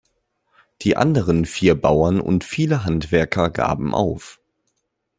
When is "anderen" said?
0.97-1.45